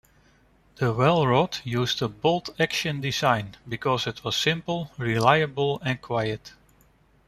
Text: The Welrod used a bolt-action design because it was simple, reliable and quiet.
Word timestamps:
The 0.77 0.95
Welrod 0.95 1.61
used 1.63 2.01
a 2.01 2.07
bolt-action 2.07 3.01
design 3.01 3.55
because 3.69 4.07
it 4.07 4.23
was 4.23 4.35
simple, 4.35 4.89
reliable 4.97 5.79
and 5.85 6.01
quiet. 6.01 6.53